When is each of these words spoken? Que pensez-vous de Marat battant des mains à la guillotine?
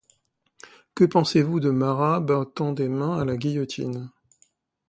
Que 0.95 1.03
pensez-vous 1.03 1.59
de 1.59 1.69
Marat 1.69 2.21
battant 2.21 2.73
des 2.73 2.89
mains 2.89 3.19
à 3.19 3.23
la 3.23 3.37
guillotine? 3.37 4.09